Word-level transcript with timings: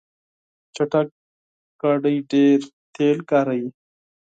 چټک 0.75 1.07
موټر 1.79 1.95
ډیر 2.31 2.59
تېل 2.93 3.17
مصرفوي. 3.29 3.67